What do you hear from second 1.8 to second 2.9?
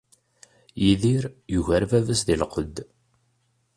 baba-s di lqedd.